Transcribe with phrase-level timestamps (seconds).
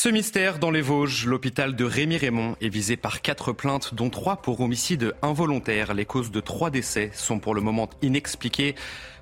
[0.00, 4.36] Ce mystère dans les Vosges, l'hôpital de Rémy-Raymond est visé par quatre plaintes, dont trois
[4.36, 5.92] pour homicide involontaire.
[5.92, 8.76] Les causes de trois décès sont pour le moment inexpliquées.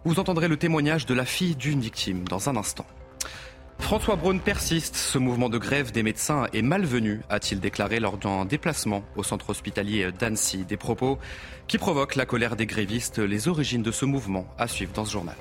[0.04, 2.84] Vous entendrez le témoignage de la fille d'une victime dans un instant.
[3.78, 4.96] François Braun persiste.
[4.96, 9.48] Ce mouvement de grève des médecins est malvenu, a-t-il déclaré lors d'un déplacement au centre
[9.48, 10.66] hospitalier d'Annecy.
[10.66, 11.18] Des propos
[11.68, 13.18] qui provoquent la colère des grévistes.
[13.18, 15.36] Les origines de ce mouvement à suivre dans ce journal.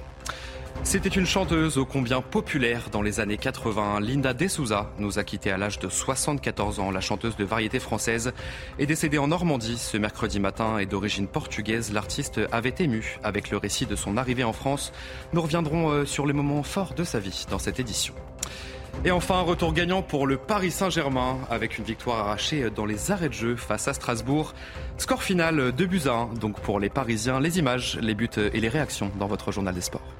[0.83, 3.99] C'était une chanteuse ô combien populaire dans les années 80.
[4.01, 6.91] Linda Dessouza nous a quittés à l'âge de 74 ans.
[6.91, 8.33] La chanteuse de variété française
[8.77, 11.91] est décédée en Normandie ce mercredi matin et d'origine portugaise.
[11.91, 14.93] L'artiste avait ému avec le récit de son arrivée en France.
[15.33, 18.13] Nous reviendrons euh, sur les moments forts de sa vie dans cette édition.
[19.03, 23.11] Et enfin, un retour gagnant pour le Paris Saint-Germain avec une victoire arrachée dans les
[23.11, 24.53] arrêts de jeu face à Strasbourg.
[24.97, 27.39] Score final 2 buts à 1 donc pour les Parisiens.
[27.39, 30.15] Les images, les buts et les réactions dans votre journal des sports.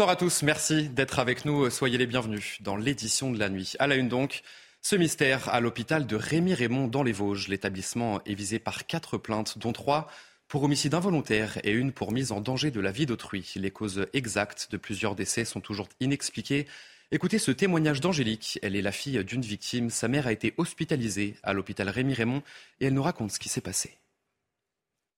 [0.00, 1.68] Bonsoir à tous, merci d'être avec nous.
[1.68, 3.74] Soyez les bienvenus dans l'édition de la nuit.
[3.78, 4.40] À la une donc,
[4.80, 7.48] ce mystère à l'hôpital de Rémy-Raymond dans les Vosges.
[7.48, 10.06] L'établissement est visé par quatre plaintes, dont trois
[10.48, 13.52] pour homicide involontaire et une pour mise en danger de la vie d'autrui.
[13.56, 16.66] Les causes exactes de plusieurs décès sont toujours inexpliquées.
[17.12, 18.58] Écoutez ce témoignage d'Angélique.
[18.62, 19.90] Elle est la fille d'une victime.
[19.90, 22.42] Sa mère a été hospitalisée à l'hôpital Rémy-Raymond
[22.80, 23.98] et elle nous raconte ce qui s'est passé.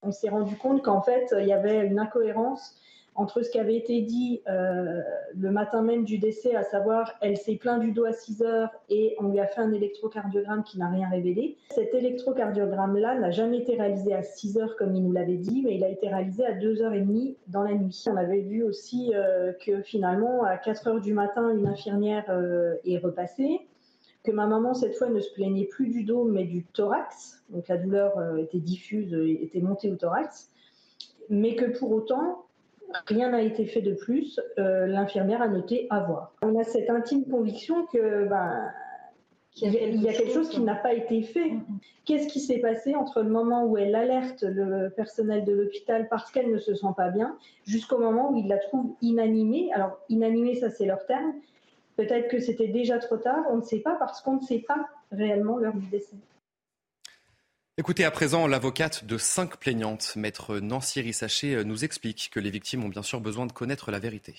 [0.03, 2.75] On s'est rendu compte qu'en fait, il y avait une incohérence
[3.15, 5.01] entre ce qui avait été dit euh,
[5.37, 8.71] le matin même du décès, à savoir elle s'est plaint du dos à 6 heures
[8.89, 11.59] et on lui a fait un électrocardiogramme qui n'a rien révélé.
[11.75, 15.77] Cet électrocardiogramme-là n'a jamais été réalisé à 6 heures comme il nous l'avait dit, mais
[15.77, 18.03] il a été réalisé à 2h30 dans la nuit.
[18.11, 22.77] On avait vu aussi euh, que finalement, à 4 heures du matin, une infirmière euh,
[22.85, 23.61] est repassée
[24.25, 27.43] que ma maman, cette fois, ne se plaignait plus du dos, mais du thorax.
[27.51, 30.49] Donc la douleur était diffuse, était montée au thorax.
[31.29, 32.45] Mais que pour autant,
[33.06, 34.41] Rien n'a été fait de plus.
[34.58, 36.32] Euh, l'infirmière a noté avoir.
[36.42, 38.70] On a cette intime conviction que ben,
[39.53, 41.50] qu'il y, a quelque chose qui n'a pas été fait.
[41.50, 41.78] Mm, mm.
[42.06, 46.30] Qu'est-ce qui s'est passé entre le moment où elle alerte le personnel de l'hôpital parce
[46.30, 47.36] qu'elle ne se sent pas bien,
[47.66, 49.70] jusqu'au moment où il la trouve inanimée?
[49.74, 51.34] Alors, inanimée, ça c'est leur terme.
[51.97, 54.86] Peut-être que c'était déjà trop tard, on ne sait pas parce qu'on ne sait pas
[55.10, 56.16] réellement l'heure du décès.
[57.78, 62.50] Écoutez à présent l'avocate de cinq plaignantes, maître Nancy Rissaché, euh, nous explique que les
[62.50, 64.34] victimes ont bien sûr besoin de connaître la vérité.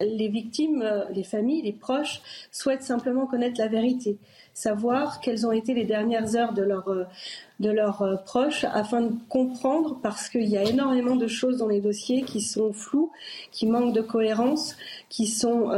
[0.00, 2.20] Les victimes, euh, les familles, les proches
[2.52, 4.18] souhaitent simplement connaître la vérité,
[4.54, 10.28] savoir quelles ont été les dernières heures de leurs euh, proches afin de comprendre, parce
[10.28, 13.10] qu'il y a énormément de choses dans les dossiers qui sont floues,
[13.50, 14.76] qui manquent de cohérence,
[15.08, 15.72] qui sont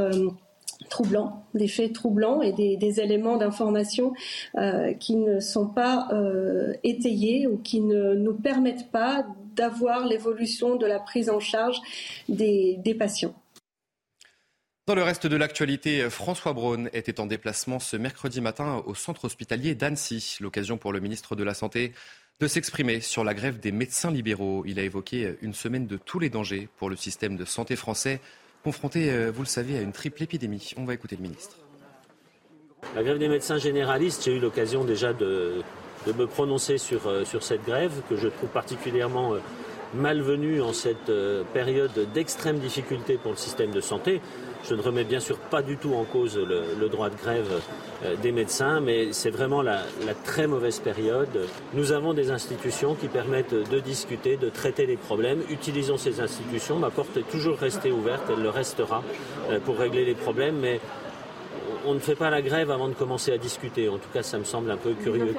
[0.88, 4.12] troublants, des faits troublants et des, éléments d'information
[4.56, 10.76] euh, qui ne sont pas euh, étayés ou qui ne nous permettent pas d'avoir l'évolution
[10.76, 11.80] de la prise en charge
[12.28, 13.34] des, patients.
[14.86, 19.26] Dans le reste de l'actualité, François Braun était en déplacement ce mercredi matin au centre
[19.26, 20.38] hospitalier d'Annecy.
[20.40, 21.92] L'occasion pour le ministre de la Santé
[22.40, 24.64] de s'exprimer sur la grève des médecins libéraux.
[24.66, 28.20] Il a évoqué une semaine de tous les dangers pour le système de santé français
[28.68, 30.74] confronté, euh, vous le savez, à une triple épidémie.
[30.76, 31.56] On va écouter le ministre.
[32.94, 35.62] La grève des médecins généralistes, j'ai eu l'occasion déjà de,
[36.06, 39.38] me prononcer sur, euh, sur cette grève que je trouve particulièrement euh,
[39.94, 41.10] malvenue en cette
[41.54, 44.20] période d'extrême difficulté pour le système de santé.
[44.64, 47.62] Je ne remets bien sûr pas du tout en cause le, droit de grève
[48.04, 49.82] euh, des médecins, mais c'est vraiment la,
[50.24, 51.48] très mauvaise période.
[51.74, 55.42] Nous avons des institutions qui permettent de discuter, de traiter les problèmes.
[55.50, 56.78] Utilisons ces institutions.
[56.78, 59.02] Ma porte est toujours restée ouverte, elle le restera
[59.50, 60.80] euh, pour régler les problèmes, mais
[61.86, 63.88] on ne fait pas la grève avant de commencer à discuter.
[63.88, 65.34] En tout cas, ça me semble un peu curieux.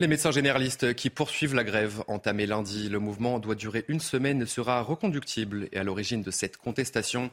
[0.00, 4.40] Les médecins généralistes qui poursuivent la grève entamée lundi, le mouvement doit durer une semaine
[4.40, 5.68] et sera reconductible.
[5.72, 7.30] Et à l'origine de cette contestation,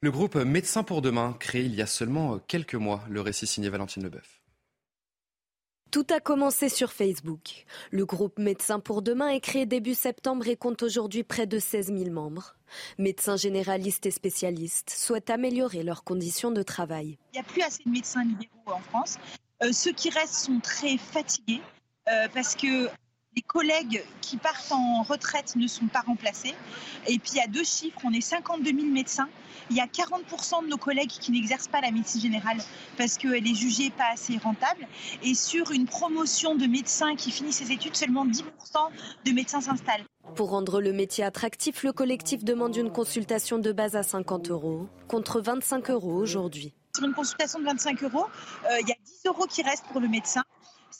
[0.00, 3.68] le groupe Médecins pour demain, créé il y a seulement quelques mois, le récit signé
[3.68, 4.40] Valentine Leboeuf.
[5.90, 7.64] Tout a commencé sur Facebook.
[7.90, 11.86] Le groupe Médecins pour demain est créé début septembre et compte aujourd'hui près de 16
[11.96, 12.56] 000 membres.
[12.98, 17.18] Médecins généralistes et spécialistes souhaitent améliorer leurs conditions de travail.
[17.32, 19.16] Il n'y a plus assez de médecins libéraux en France.
[19.62, 21.62] Euh, ceux qui restent sont très fatigués
[22.08, 22.90] euh, parce que
[23.36, 26.54] les collègues qui partent en retraite ne sont pas remplacés.
[27.06, 29.28] Et puis il y a deux chiffres, on est 52 000 médecins.
[29.68, 32.56] Il y a 40% de nos collègues qui n'exercent pas la médecine générale
[32.96, 34.86] parce qu'elle est jugée pas assez rentable.
[35.22, 38.42] Et sur une promotion de médecins qui finit ses études, seulement 10%
[39.26, 40.04] de médecins s'installent.
[40.34, 44.88] Pour rendre le métier attractif, le collectif demande une consultation de base à 50 euros,
[45.08, 46.72] contre 25 euros aujourd'hui.
[46.96, 48.26] Sur une consultation de 25 euros,
[48.80, 50.42] il y a 10 euros qui restent pour le médecin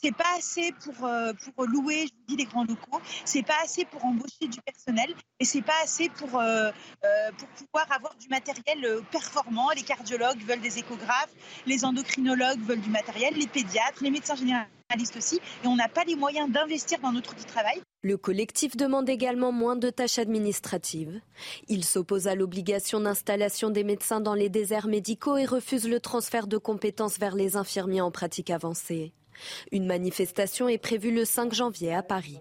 [0.01, 3.57] c'est pas assez pour, euh, pour louer, je vous dis, les grands locaux, c'est pas
[3.63, 6.71] assez pour embaucher du personnel et c'est pas assez pour, euh,
[7.03, 9.69] euh, pouvoir avoir du matériel performant.
[9.75, 11.33] Les cardiologues veulent des échographes,
[11.65, 16.03] les endocrinologues veulent du matériel, les pédiatres, les médecins généralistes aussi, et on n'a pas
[16.03, 17.81] les moyens d'investir dans notre outil travail.
[18.03, 21.19] Le collectif demande également moins de tâches administratives.
[21.67, 26.47] Il s'oppose à l'obligation d'installation des médecins dans les déserts médicaux et refuse le transfert
[26.47, 29.11] de compétences vers les infirmiers en pratique avancée.
[29.71, 32.39] Une manifestation est prévue le 5 janvier à Paris.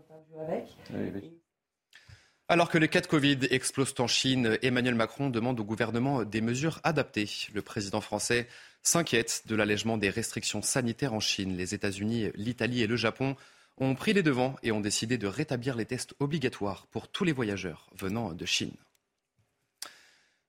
[2.48, 6.40] Alors que les cas de Covid explosent en Chine, Emmanuel Macron demande au gouvernement des
[6.40, 7.28] mesures adaptées.
[7.52, 8.46] Le président français
[8.84, 11.56] s'inquiète de l'allègement des restrictions sanitaires en Chine.
[11.56, 13.34] Les États-Unis, l'Italie et le Japon
[13.78, 17.32] ont pris les devants et ont décidé de rétablir les tests obligatoires pour tous les
[17.32, 18.76] voyageurs venant de Chine.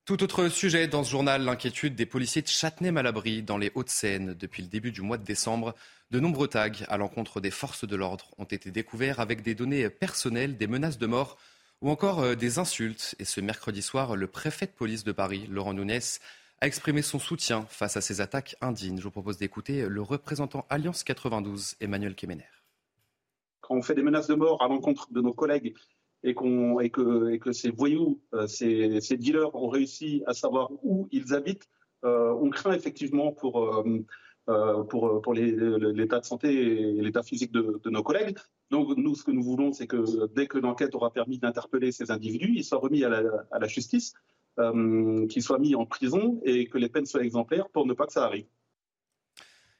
[0.07, 4.35] Tout autre sujet dans ce journal, l'inquiétude des policiers de Châtenay-Malabry dans les Hauts-de-Seine.
[4.35, 5.75] Depuis le début du mois de décembre,
[6.11, 9.89] de nombreux tags à l'encontre des forces de l'ordre ont été découverts avec des données
[9.89, 11.37] personnelles, des menaces de mort
[11.81, 13.15] ou encore euh, des insultes.
[13.19, 15.99] Et ce mercredi soir, le préfet de police de Paris, Laurent Nunez,
[16.61, 18.99] a exprimé son soutien face à ces attaques indignes.
[18.99, 22.47] Je vous propose d'écouter le représentant Alliance 92, Emmanuel Kemener.
[23.59, 25.73] Quand on fait des menaces de mort à l'encontre de nos collègues
[26.27, 31.67] et, que, ces voyous, euh, ces, dealers ont réussi à savoir où ils habitent,
[32.05, 34.05] euh, on craint effectivement pour, euh,
[35.33, 38.37] l'état de santé et l'état physique de, nos collègues.
[38.71, 42.11] Donc nous, ce que nous voulons, c'est que dès que l'enquête aura permis d'interpeller ces
[42.11, 44.13] individus, ils soient remis à la, justice,
[44.57, 48.13] qu'ils soient mis en prison et que les peines soient exemplaires pour ne pas que
[48.13, 48.47] ça arrive.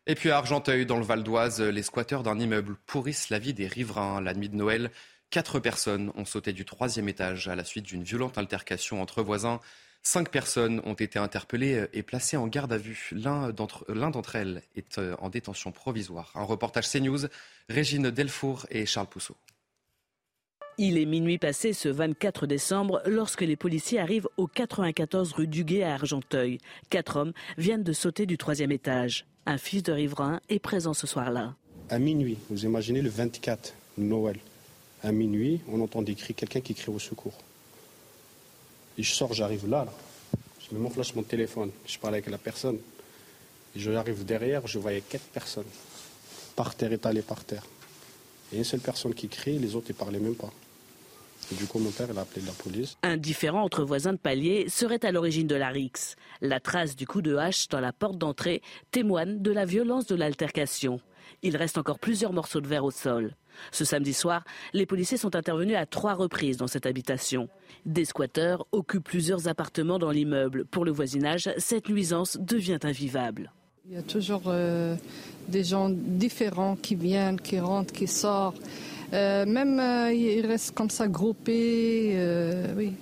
[0.09, 3.53] Et puis à Argenteuil, dans le Val d'Oise, les squatteurs d'un immeuble pourrissent la vie
[3.53, 4.21] des riverains.
[4.21, 4.89] La nuit de Noël,
[5.29, 9.59] Quatre personnes ont sauté du troisième étage à la suite d'une violente altercation entre voisins.
[10.01, 13.09] Cinq personnes ont été interpellées et placées en garde à vue.
[13.11, 16.31] L'un d'entre elles est euh, en détention provisoire.
[16.35, 17.27] Un reportage CNews,
[17.67, 19.35] Régine Delfour et Charles Pousseau.
[20.77, 25.83] Il est minuit passé ce 24 décembre lorsque les policiers arrivent au 94 rue Duguay
[25.83, 26.59] à Argenteuil.
[26.89, 29.25] Quatre hommes viennent de sauter du troisième étage.
[29.45, 31.55] Un fils de riverain est présent ce soir-là.
[31.89, 34.37] À minuit, vous imaginez le 24, Noël
[35.03, 37.37] à minuit, on entend des cris, quelqu'un qui crie au secours.
[38.97, 39.85] Je sors, j'arrive là,
[40.59, 42.79] Je me mon mon téléphone, je parle avec la personne.
[43.75, 45.67] Et j'arrive derrière, je voyais quatre personnes,
[46.55, 47.63] par terre, étalées par terre.
[48.51, 50.51] Et une seule personne qui crie, les autres ne parlaient même pas.
[51.51, 52.97] Et du coup, mon père a appelé la police.
[53.03, 56.15] Un différent entre voisins de palier serait à l'origine de la rixe.
[56.41, 58.61] La trace du coup de hache dans la porte d'entrée
[58.91, 60.99] témoigne de la violence de l'altercation.
[61.43, 63.35] Il reste encore plusieurs morceaux de verre au sol.
[63.71, 64.43] Ce samedi soir,
[64.73, 67.49] les policiers sont intervenus à trois reprises dans cette habitation.
[67.85, 70.65] Des squatteurs occupent plusieurs appartements dans l'immeuble.
[70.65, 73.51] Pour le voisinage, cette nuisance devient invivable.
[73.89, 74.95] Il y a toujours euh,
[75.47, 78.61] des gens différents qui viennent, qui rentrent, qui sortent.
[79.13, 82.17] Euh, même euh, ils restent comme ça groupés.
[82.75, 82.93] oui.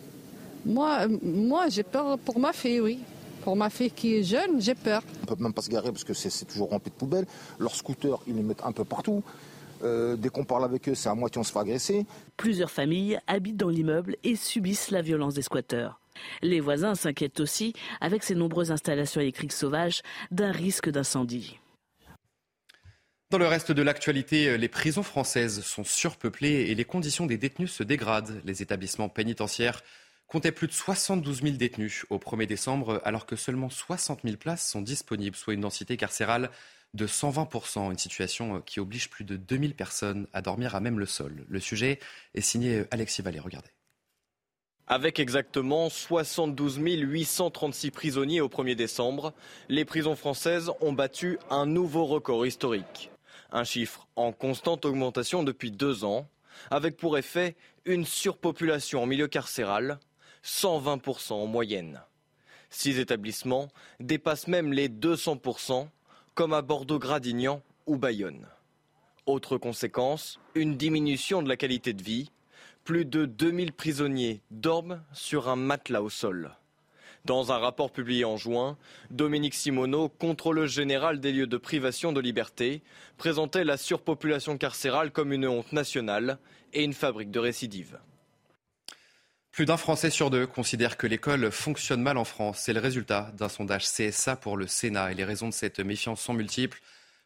[0.63, 2.99] Moi, moi j'ai peur pour ma fille, oui.
[3.45, 5.03] Pour ma fille qui est jeune, j'ai peur.
[5.19, 7.27] On ne peut même pas se garer parce que c'est toujours rempli de poubelles.
[7.59, 9.21] Leurs scooters, ils les mettent un peu partout.
[9.83, 12.07] Euh, dès qu'on parle avec eux, c'est à moitié on se fait agresser.
[12.37, 15.99] Plusieurs familles habitent dans l'immeuble et subissent la violence des squatteurs.
[16.41, 20.01] Les voisins s'inquiètent aussi, avec ces nombreuses installations électriques sauvages,
[20.31, 21.59] d'un risque d'incendie.
[23.29, 27.71] Dans le reste de l'actualité, les prisons françaises sont surpeuplées et les conditions des détenus
[27.71, 28.41] se dégradent.
[28.43, 29.83] Les établissements pénitentiaires
[30.27, 34.67] comptaient plus de 72 000 détenus au 1er décembre, alors que seulement 60 000 places
[34.67, 36.49] sont disponibles, soit une densité carcérale
[36.93, 40.99] de 120%, une situation euh, qui oblige plus de 2000 personnes à dormir à même
[40.99, 41.45] le sol.
[41.47, 41.99] Le sujet
[42.33, 43.69] est signé euh, Alexis Vallée, regardez.
[44.87, 49.33] Avec exactement 72 836 prisonniers au 1er décembre,
[49.67, 53.09] les prisons françaises ont battu un nouveau record historique.
[53.51, 56.29] Un chiffre en constante augmentation depuis deux ans,
[56.69, 57.55] avec pour effet
[57.85, 59.99] une surpopulation en milieu carcéral,
[60.45, 62.01] 120% en moyenne.
[62.69, 65.87] Six établissements dépassent même les 200%,
[66.35, 68.47] comme à Bordeaux-Gradignan ou Bayonne.
[69.25, 72.31] Autre conséquence, une diminution de la qualité de vie.
[72.83, 76.51] Plus de 2000 prisonniers dorment sur un matelas au sol.
[77.25, 78.77] Dans un rapport publié en juin,
[79.09, 82.83] Dominique Simoneau, contrôleur général des lieux de privation de liberté,
[83.17, 86.37] présentait la surpopulation carcérale comme une honte nationale
[86.73, 87.97] et une fabrique de récidives.
[89.55, 92.57] Plus d'un Français sur deux considère que l'école fonctionne mal en France.
[92.59, 95.13] C'est le résultat d'un sondage CSA pour le Sénat.
[95.13, 96.81] Et les raisons de cette méfiance sont multiples.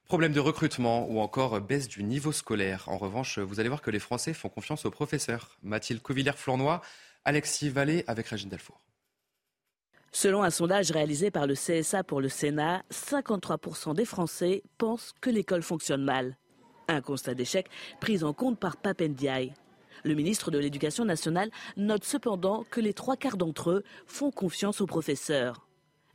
[0.05, 2.83] Problème de recrutement ou encore baisse du niveau scolaire.
[2.85, 5.57] En revanche, vous allez voir que les Français font confiance aux professeurs.
[5.63, 6.81] Mathilde Covillère-Flournoy,
[7.25, 8.79] Alexis Vallée avec Régine Delfour.
[10.11, 15.31] Selon un sondage réalisé par le CSA pour le Sénat, 53% des Français pensent que
[15.31, 16.37] l'école fonctionne mal.
[16.89, 17.65] Un constat d'échec
[17.99, 19.51] pris en compte par Papendiaï.
[20.03, 24.81] Le ministre de l'Éducation nationale note cependant que les trois quarts d'entre eux font confiance
[24.81, 25.65] aux professeurs.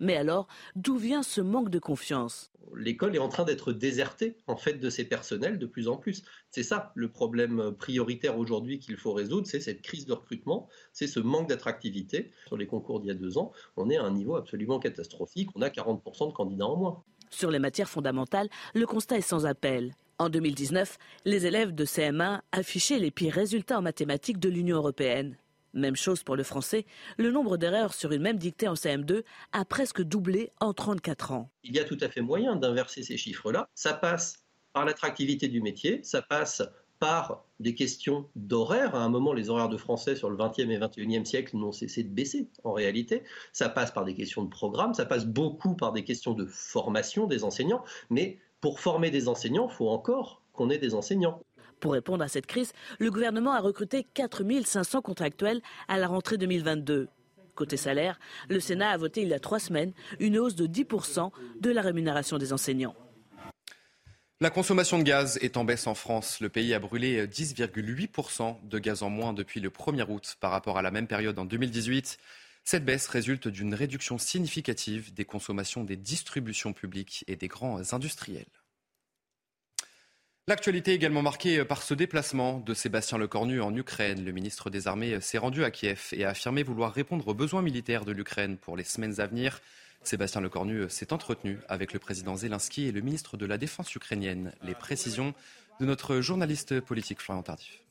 [0.00, 2.50] Mais alors, d'où vient ce manque de confiance?
[2.74, 6.24] L'école est en train d'être désertée en fait de ses personnels de plus en plus.
[6.50, 11.06] C'est ça le problème prioritaire aujourd'hui qu'il faut résoudre, c'est cette crise de recrutement, c'est
[11.06, 12.32] ce manque d'attractivité.
[12.46, 15.50] Sur les concours d'il y a deux ans, on est à un niveau absolument catastrophique,
[15.54, 17.04] on a 40% de candidats en moins.
[17.30, 19.94] Sur les matières fondamentales, le constat est sans appel.
[20.18, 25.36] En 2019, les élèves de CM1 affichaient les pires résultats en mathématiques de l'Union européenne.
[25.72, 26.86] Même chose pour le français,
[27.18, 31.50] le nombre d'erreurs sur une même dictée en CM2 a presque doublé en 34 ans.
[31.64, 33.68] Il y a tout à fait moyen d'inverser ces chiffres-là.
[33.74, 36.62] Ça passe par l'attractivité du métier, ça passe
[37.00, 38.94] par des questions d'horaire.
[38.94, 42.04] À un moment, les horaires de français sur le 20e et 21e siècle n'ont cessé
[42.04, 43.24] de baisser en réalité.
[43.52, 47.26] Ça passe par des questions de programme, ça passe beaucoup par des questions de formation
[47.26, 47.82] des enseignants.
[48.10, 51.38] Mais pour former des enseignants, il faut encore qu'on ait des enseignants.
[51.80, 56.38] Pour répondre à cette crise, le gouvernement a recruté 4 500 contractuels à la rentrée
[56.38, 57.08] 2022.
[57.54, 58.18] Côté salaire,
[58.48, 61.30] le Sénat a voté il y a trois semaines une hausse de 10%
[61.60, 62.94] de la rémunération des enseignants.
[64.40, 66.40] La consommation de gaz est en baisse en France.
[66.40, 70.78] Le pays a brûlé 10,8% de gaz en moins depuis le 1er août par rapport
[70.78, 72.16] à la même période en 2018.
[72.64, 78.46] Cette baisse résulte d'une réduction significative des consommations des distributions publiques et des grands industriels.
[80.46, 84.24] L'actualité également marquée par ce déplacement de Sébastien Lecornu en Ukraine.
[84.24, 87.62] Le ministre des Armées s'est rendu à Kiev et a affirmé vouloir répondre aux besoins
[87.62, 89.60] militaires de l'Ukraine pour les semaines à venir.
[90.02, 94.52] Sébastien Lecornu s'est entretenu avec le président Zelensky et le ministre de la Défense ukrainienne.
[94.62, 95.34] Les précisions
[95.80, 97.83] de notre journaliste politique Florian Tardif.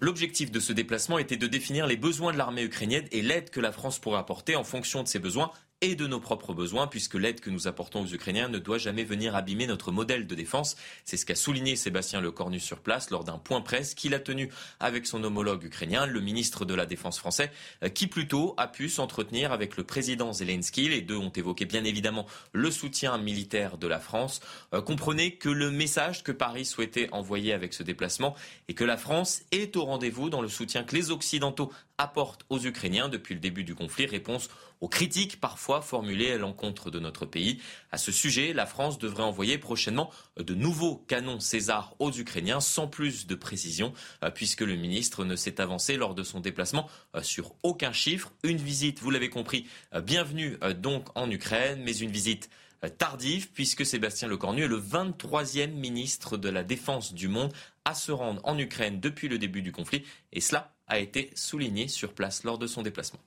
[0.00, 3.60] L'objectif de ce déplacement était de définir les besoins de l'armée ukrainienne et l'aide que
[3.60, 5.50] la France pourrait apporter en fonction de ses besoins
[5.84, 9.04] et de nos propres besoins, puisque l'aide que nous apportons aux Ukrainiens ne doit jamais
[9.04, 10.76] venir abîmer notre modèle de défense.
[11.04, 14.50] C'est ce qu'a souligné Sébastien Lecornu sur place lors d'un point presse qu'il a tenu
[14.80, 18.88] avec son homologue ukrainien, le ministre de la Défense français, euh, qui plutôt a pu
[18.88, 20.88] s'entretenir avec le président Zelensky.
[20.88, 24.40] Les deux ont évoqué bien évidemment le soutien militaire de la France.
[24.72, 28.34] Euh, comprenez que le message que Paris souhaitait envoyer avec ce déplacement
[28.68, 32.58] est que la France est au rendez-vous dans le soutien que les Occidentaux apportent aux
[32.58, 34.06] Ukrainiens depuis le début du conflit.
[34.06, 34.48] Réponse
[34.80, 37.60] aux critiques parfois formulées à l'encontre de notre pays.
[37.92, 42.88] À ce sujet, la France devrait envoyer prochainement de nouveaux canons César aux Ukrainiens sans
[42.88, 47.22] plus de précision, euh, puisque le ministre ne s'est avancé lors de son déplacement euh,
[47.22, 48.32] sur aucun chiffre.
[48.42, 52.50] Une visite, vous l'avez compris, euh, bienvenue donc en Ukraine, mais une visite
[52.98, 57.52] tardive, puisque Sébastien Lecornu est le 23e ministre de la Défense du monde
[57.86, 61.88] à se rendre en Ukraine depuis le début du conflit, et cela a été souligné
[61.88, 63.20] sur place lors de son déplacement.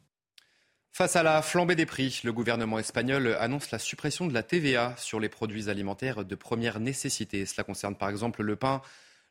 [0.98, 4.96] Face à la flambée des prix, le gouvernement espagnol annonce la suppression de la TVA
[4.98, 7.46] sur les produits alimentaires de première nécessité.
[7.46, 8.82] Cela concerne par exemple le pain,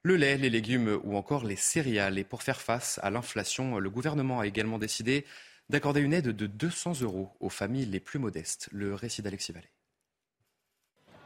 [0.05, 2.19] le lait, les légumes ou encore les céréales.
[2.19, 5.25] Et pour faire face à l'inflation, le gouvernement a également décidé
[5.69, 8.69] d'accorder une aide de 200 euros aux familles les plus modestes.
[8.71, 9.73] Le récit d'Alexis Vallée.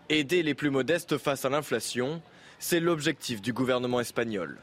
[0.09, 2.23] Aider les plus modestes face à l'inflation,
[2.59, 4.59] c'est l'objectif du gouvernement espagnol.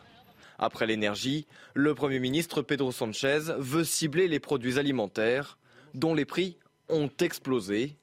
[0.60, 5.58] Après l'énergie, le Premier ministre Pedro Sanchez veut cibler les produits alimentaires
[5.94, 6.58] dont les prix
[6.90, 7.98] ont explosé,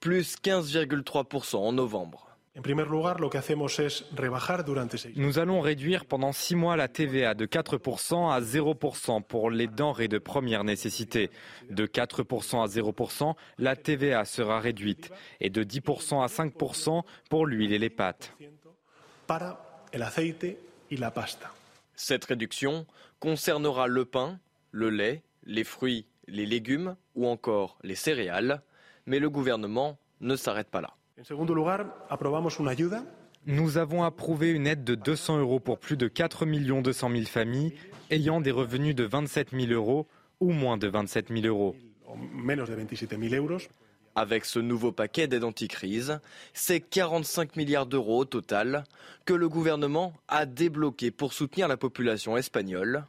[0.00, 2.28] plus 15,3% en novembre.
[5.16, 10.08] Nous allons réduire pendant six mois la TVA de 4% à 0% pour les denrées
[10.08, 11.30] de première nécessité.
[11.70, 17.72] De 4% à 0%, la TVA sera réduite et de 10% à 5% pour l'huile
[17.72, 18.34] et les pâtes.
[22.00, 22.86] Cette réduction
[23.18, 24.38] concernera le pain,
[24.70, 28.62] le lait, les fruits les légumes ou encore les céréales,
[29.06, 30.94] mais le gouvernement ne s'arrête pas là.
[33.46, 37.74] Nous avons approuvé une aide de 200 euros pour plus de 4 200 000 familles
[38.10, 40.06] ayant des revenus de 27 000 euros
[40.38, 41.74] ou moins de 27 000 euros.
[44.18, 46.18] Avec ce nouveau paquet d'aide anti-crise,
[46.52, 48.82] c'est 45 milliards d'euros au total
[49.24, 53.04] que le gouvernement a débloqué pour soutenir la population espagnole.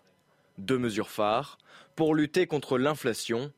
[0.60, 1.58] Deux mesures phares
[1.96, 3.52] pour lutter contre l'inflation,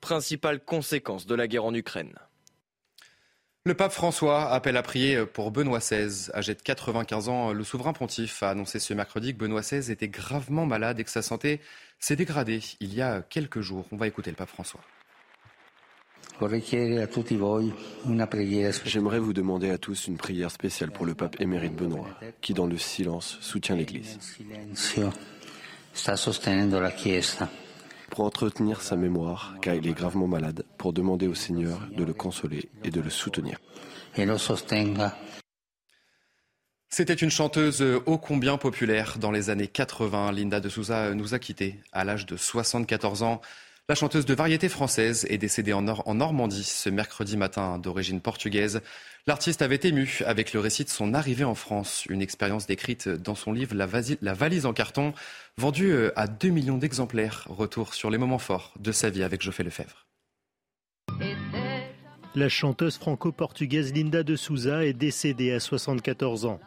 [0.00, 2.14] principale conséquence de la guerre en Ukraine.
[3.64, 6.30] Le pape François appelle à prier pour Benoît XVI.
[6.34, 10.06] Âgé de 95 ans, le souverain pontife a annoncé ce mercredi que Benoît XVI était
[10.06, 11.60] gravement malade et que sa santé
[11.98, 13.86] s'est dégradée il y a quelques jours.
[13.90, 14.80] On va écouter le pape François.
[18.84, 22.08] J'aimerais vous demander à tous une prière spéciale pour le pape émérite Benoît,
[22.40, 24.18] qui dans le silence soutient l'Église
[28.10, 32.12] pour entretenir sa mémoire, car il est gravement malade, pour demander au Seigneur de le
[32.12, 33.58] consoler et de le soutenir.
[36.90, 40.32] C'était une chanteuse ô combien populaire dans les années 80.
[40.32, 43.40] Linda de Souza nous a quittés à l'âge de 74 ans.
[43.88, 48.80] La chanteuse de variété française est décédée en, Normandie ce mercredi matin d'origine portugaise.
[49.26, 53.34] L'artiste avait ému avec le récit de son arrivée en France, une expérience décrite dans
[53.34, 55.14] son livre La, valise en carton,
[55.56, 57.44] vendue euh, à 2 millions d'exemplaires.
[57.50, 60.06] Retour sur les moments forts de sa vie avec Geoffrey Lefebvre.
[62.36, 66.60] La chanteuse franco-portugaise Linda de Souza est décédée à 74 ans.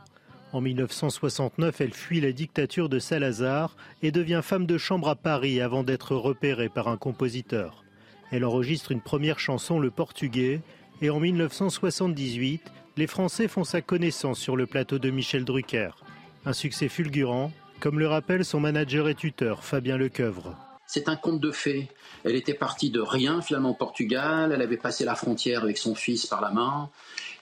[0.56, 5.60] En 1969, elle fuit la dictature de Salazar et devient femme de chambre à Paris
[5.60, 7.84] avant d'être repérée par un compositeur.
[8.32, 10.62] Elle enregistre une première chanson, Le Portugais,
[11.02, 15.90] et en 1978, les Français font sa connaissance sur le plateau de Michel Drucker.
[16.46, 20.56] Un succès fulgurant, comme le rappelle son manager et tuteur, Fabien Lecoeuvre.
[20.88, 21.90] C'est un conte de fées.
[22.24, 24.52] Elle était partie de rien, finalement, au Portugal.
[24.54, 26.90] Elle avait passé la frontière avec son fils par la main.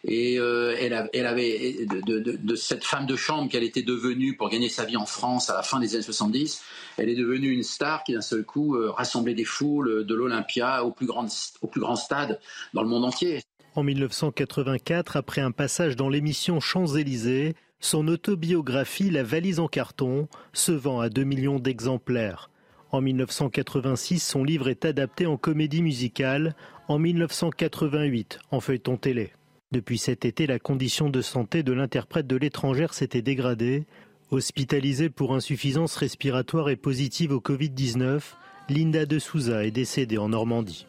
[0.06, 0.94] Et euh, elle,
[1.26, 5.50] avait, de, cette femme de chambre qu'elle était devenue pour gagner sa vie en France
[5.50, 6.62] à la fin des années 70,
[6.98, 10.84] elle est devenue une star qui d'un seul coup euh, rassemblait des foules de l'Olympia
[10.84, 11.28] au, plus grand,
[11.62, 12.40] au plus grand stade
[12.74, 13.42] dans le monde entier.
[13.76, 20.72] En 1984, après un passage dans l'émission Champs-Élysées, son autobiographie La valise en carton se
[20.72, 22.50] vend à 2 millions d'exemplaires.
[22.92, 26.56] En 1986, son livre est adapté en comédie musicale,
[26.88, 29.32] en 1988 en feuilleton télé.
[29.74, 33.88] Depuis cet été, la condition de santé de l'interprète de l'étrangère s'était dégradée.
[34.30, 38.22] Hospitalisée pour insuffisance respiratoire et positive au Covid-19,
[38.70, 40.86] Linda de Souza est décédée en Normandie.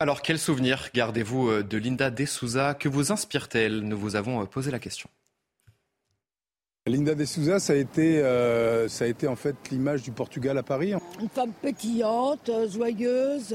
[0.00, 4.42] Alors, quel souvenir gardez-vous euh, de Linda de Souza Que vous inspire-t-elle Nous vous avons
[4.42, 5.08] euh, posé la question.
[6.86, 10.58] Linda de Souza, ça a été, euh, ça a été en fait l'image du Portugal
[10.58, 10.92] à Paris.
[11.22, 13.54] Une femme pétillante, joyeuse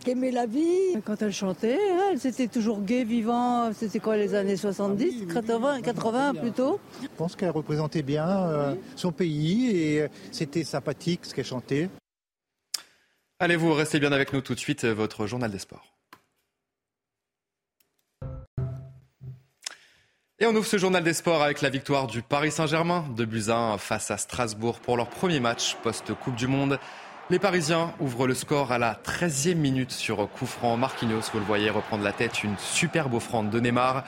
[0.00, 0.96] qui aimait la vie.
[1.04, 3.72] Quand elle chantait, hein, elle était toujours gaie, vivant.
[3.72, 9.12] C'était quoi les années 70, 80, 80 plutôt Je pense qu'elle représentait bien euh, son
[9.12, 11.88] pays et euh, c'était sympathique ce qu'elle chantait.
[13.38, 15.86] Allez, vous restez bien avec nous tout de suite, euh, votre journal des sports.
[20.42, 23.76] Et on ouvre ce journal des sports avec la victoire du Paris Saint-Germain de Buzyn
[23.76, 26.78] face à Strasbourg pour leur premier match post-Coupe du Monde.
[27.30, 30.76] Les Parisiens ouvrent le score à la 13e minute sur coup franc.
[30.76, 34.02] Marquinhos, vous le voyez, reprendre la tête, une superbe offrande de Neymar.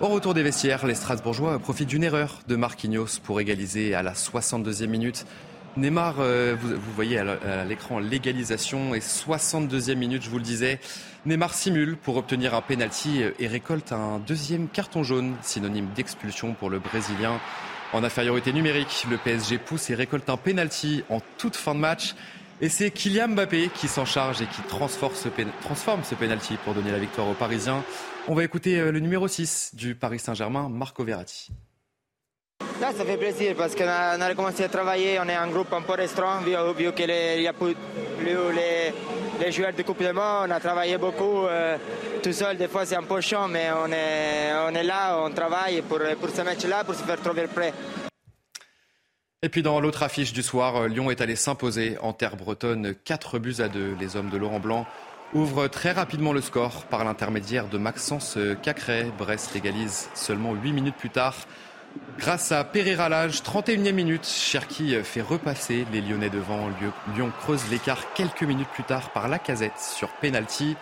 [0.00, 4.14] Au retour des vestiaires, les Strasbourgeois profitent d'une erreur de Marquinhos pour égaliser à la
[4.14, 5.26] 62e minute.
[5.76, 10.80] Neymar, euh, vous, voyez à l'écran l'égalisation et 62e minute, je vous le disais.
[11.26, 16.70] Neymar simule pour obtenir un penalty et récolte un deuxième carton jaune, synonyme d'expulsion pour
[16.70, 17.38] le Brésilien.
[17.92, 22.14] En infériorité numérique, le PSG pousse et récolte un penalty en toute fin de match.
[22.64, 25.14] Et c'est Kylian Mbappé qui s'en charge et qui transforme
[26.04, 27.82] ce, penalty pour donner la victoire aux Parisiens.
[28.28, 31.48] On va écouter euh, le numéro 6 du Paris Saint-Germain, Marco Verratti.
[32.80, 35.72] Là, ça fait plaisir parce qu'on a, a, commencé à travailler, on est un groupe
[35.72, 37.74] un peu restreint, vu, qu'il n'y a plus,
[38.20, 41.76] les, joueurs de Coupe de Monde, on a travaillé beaucoup euh,
[42.22, 45.30] tout seul, des fois c'est un peu chiant, mais on est, on est là, on
[45.30, 47.72] travaille pour, pour ce match-là, pour se faire trouver prêt.
[49.44, 52.94] Et puis dans l'autre affiche du soir, euh, Lyon est allé s'imposer en terre bretonne
[53.04, 53.96] 4 buts à 2.
[53.98, 54.86] Les hommes de Laurent Blanc
[55.34, 59.06] ouvrent très rapidement le score par l'intermédiaire de Maxence Cacré.
[59.18, 61.34] Brest égalise seulement 8 minutes plus tard.
[62.18, 66.68] Grâce à Pereira Lage, 31e minute, Cherki fait repasser les Lyonnais devant.
[67.16, 70.76] Lyon creuse l'écart quelques minutes plus tard par la casette sur penalty.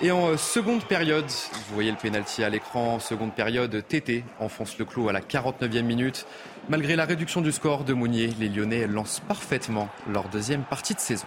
[0.00, 4.76] Et en euh, seconde période, vous voyez le penalty à l'écran, seconde période, TT enfonce
[4.78, 6.26] le clou à la 49e minute.
[6.68, 11.00] Malgré la réduction du score de Mounier, les Lyonnais lancent parfaitement leur deuxième partie de
[11.00, 11.26] saison.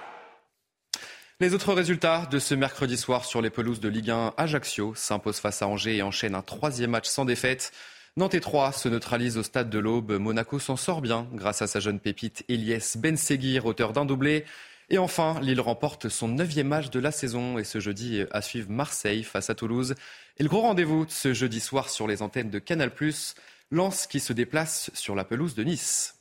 [1.40, 5.40] Les autres résultats de ce mercredi soir sur les pelouses de Ligue 1, Ajaccio s'impose
[5.40, 7.72] face à Angers et enchaîne un troisième match sans défaite.
[8.18, 10.14] Nantes 3 se neutralise au stade de l'Aube.
[10.14, 14.44] Monaco s'en sort bien grâce à sa jeune pépite Eliès Benseguir, auteur d'un doublé.
[14.90, 18.70] Et enfin, Lille remporte son neuvième match de la saison et ce jeudi à suivre
[18.70, 19.96] Marseille face à Toulouse.
[20.38, 22.92] Et le gros rendez-vous ce jeudi soir sur les antennes de Canal+,
[23.70, 26.14] Lance qui se déplace sur la pelouse de Nice.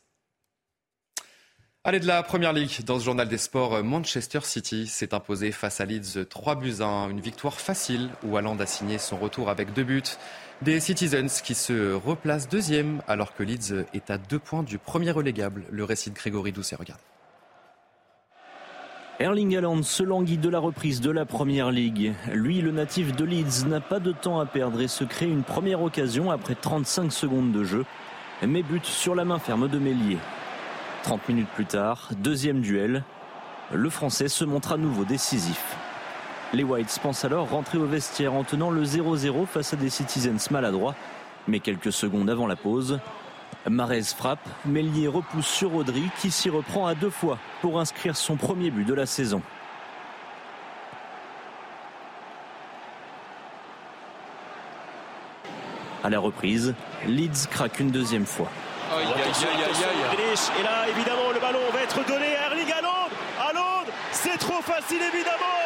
[1.84, 5.80] Allez de la Première Ligue, dans ce journal des sports, Manchester City s'est imposé face
[5.80, 7.10] à Leeds 3 buts à 1.
[7.10, 10.02] Une victoire facile où Haaland a signé son retour avec deux buts.
[10.62, 15.12] Des Citizens qui se replacent deuxième alors que Leeds est à deux points du premier
[15.12, 15.62] relégable.
[15.70, 17.00] Le récit de Grégory Doucet, regarde.
[19.18, 22.12] Erling Haaland se languit de la reprise de la Première Ligue.
[22.34, 25.42] Lui, le natif de Leeds, n'a pas de temps à perdre et se crée une
[25.42, 27.86] première occasion après 35 secondes de jeu.
[28.46, 30.18] Mais but sur la main ferme de Mélier.
[31.04, 33.04] 30 minutes plus tard, deuxième duel.
[33.72, 35.76] Le Français se montre à nouveau décisif.
[36.52, 40.50] Les Whites pensent alors rentrer au vestiaire en tenant le 0-0 face à des Citizens
[40.50, 40.94] maladroits.
[41.48, 43.00] Mais quelques secondes avant la pause,
[43.68, 48.36] Marez frappe, Mélier repousse sur Audry qui s'y reprend à deux fois pour inscrire son
[48.36, 49.42] premier but de la saison.
[56.04, 56.74] À la reprise,
[57.06, 58.48] Leeds craque une deuxième fois.
[58.92, 63.08] Et là, évidemment, le ballon va être donné à Erling Haaland.
[63.40, 65.58] Haaland, c'est trop facile, évidemment,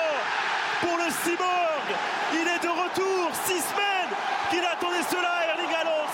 [0.81, 1.89] pour le Cyborg.
[2.33, 3.31] Il est de retour.
[3.45, 4.17] Six semaines
[4.51, 5.50] qu'il attendait cela.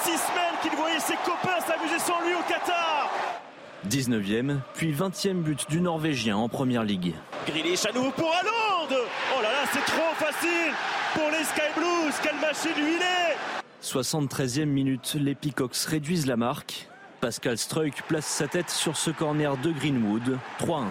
[0.07, 3.11] Six semaines qu'il voyait ses copains s'amuser sans lui au Qatar.
[3.89, 7.13] 19e, puis 20e but du Norvégien en première ligue.
[7.45, 8.87] Grealish à nouveau pour Haaland.
[8.89, 10.73] Oh là là, c'est trop facile
[11.13, 12.15] pour les Sky Blues.
[12.23, 16.89] Quelle machine est 73e minute, les Peacocks réduisent la marque.
[17.21, 20.85] Pascal Struik place sa tête sur ce corner de Greenwood, 3-1.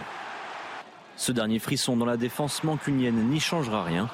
[1.15, 4.09] Ce dernier frisson dans la défense mancunienne n'y changera rien.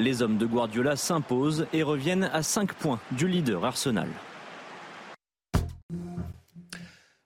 [0.00, 4.08] Les hommes de Guardiola s'imposent et reviennent à 5 points du leader Arsenal.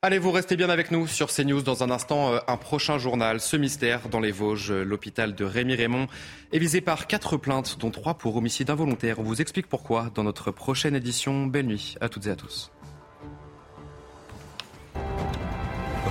[0.02, 1.62] Allez, vous restez bien avec nous sur CNews.
[1.62, 3.40] Dans un instant, euh, un prochain journal.
[3.40, 4.72] Ce mystère dans les Vosges.
[4.72, 6.08] L'hôpital de Rémy-Raymond
[6.52, 9.20] est visé par quatre plaintes, dont trois pour homicide involontaire.
[9.20, 11.46] On vous explique pourquoi dans notre prochaine édition.
[11.46, 12.72] Belle nuit à toutes et à tous.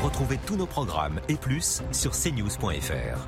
[0.02, 3.28] Retrouvez tous nos programmes et plus sur cnews.fr.